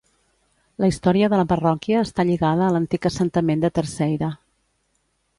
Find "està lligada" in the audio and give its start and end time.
2.05-2.65